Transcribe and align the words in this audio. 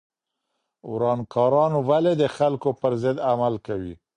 ورانکاران 0.93 1.73
ولې 1.89 2.13
د 2.21 2.23
خلکو 2.37 2.69
پر 2.81 2.93
ضد 3.03 3.17
عمل 3.29 3.55
کوي؟ 3.67 3.93